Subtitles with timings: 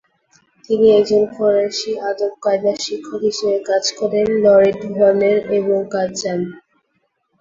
[0.65, 6.39] তিনি একজন ফরাসি আদবকায়দা শিক্ষক হিসেবে কাজ করেন, লরেত ভলের, এবং কাজ চান।